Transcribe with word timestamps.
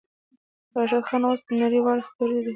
راشد 0.75 1.03
خان 1.07 1.21
اوس 1.27 1.41
نړۍوال 1.61 1.99
ستوری 2.09 2.39
دی. 2.43 2.49